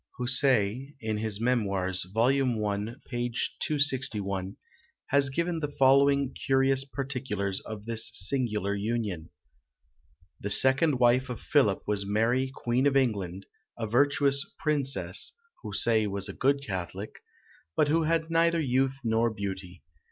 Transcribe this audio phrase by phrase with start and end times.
[0.19, 2.29] Houssaie, in his Mémoires, vol.
[2.29, 2.95] i.
[3.07, 3.31] p.
[3.59, 4.57] 261,
[5.09, 9.29] has given the following curious particulars of this singular union:
[10.39, 13.45] "The second wife of Philip was Mary Queen of England;
[13.77, 15.33] a virtuous princess
[15.63, 17.19] (Houssaie was a good catholic),
[17.75, 19.83] but who had neither youth nor beauty.